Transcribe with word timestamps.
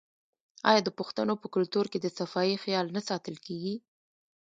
آیا 0.69 0.81
د 0.83 0.89
پښتنو 0.99 1.33
په 1.41 1.47
کلتور 1.55 1.85
کې 1.91 1.99
د 2.01 2.07
صفايي 2.17 2.55
خیال 2.63 2.85
نه 2.95 3.01
ساتل 3.09 3.35
کیږي؟ 3.45 3.75